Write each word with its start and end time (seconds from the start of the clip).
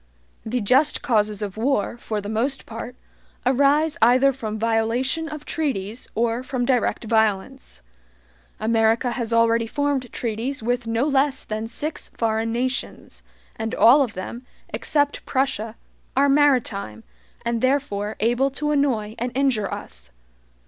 The 0.43 0.61
JUST 0.61 1.03
causes 1.03 1.43
of 1.43 1.57
war, 1.57 1.95
for 1.95 2.21
the 2.21 2.27
most 2.27 2.65
part, 2.65 2.95
arise 3.45 3.97
either 4.01 4.33
from 4.33 4.57
violation 4.57 5.29
of 5.29 5.45
treaties 5.45 6.07
or 6.15 6.41
from 6.41 6.65
direct 6.65 7.03
violence. 7.03 7.83
America 8.59 9.11
has 9.11 9.31
already 9.31 9.67
formed 9.67 10.11
treaties 10.11 10.63
with 10.63 10.87
no 10.87 11.05
less 11.05 11.43
than 11.43 11.67
six 11.67 12.09
foreign 12.17 12.51
nations, 12.51 13.21
and 13.55 13.75
all 13.75 14.01
of 14.01 14.13
them, 14.15 14.43
except 14.69 15.23
Prussia, 15.23 15.75
are 16.17 16.27
maritime, 16.29 17.03
and 17.45 17.61
therefore 17.61 18.15
able 18.21 18.49
to 18.49 18.71
annoy 18.71 19.13
and 19.19 19.31
injure 19.37 19.71
us. 19.71 20.09